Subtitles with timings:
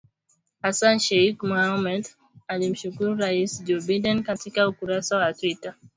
[0.63, 2.05] Hassan Sheikh Mohamud
[2.47, 5.89] alimshukuru Rais Joe Biden katika ukurasa wa Twita siku ya Jumanne